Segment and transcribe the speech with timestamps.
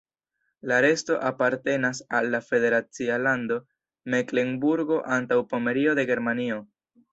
[0.69, 3.59] La resto apartenas al la federacia lando
[4.15, 6.61] Meklenburgo-Antaŭpomerio de Germanio.